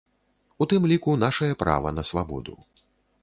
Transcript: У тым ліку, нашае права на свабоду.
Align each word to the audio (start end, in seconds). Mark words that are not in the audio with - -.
У 0.63 0.67
тым 0.71 0.87
ліку, 0.91 1.11
нашае 1.25 1.51
права 1.63 1.91
на 1.97 2.03
свабоду. 2.13 2.53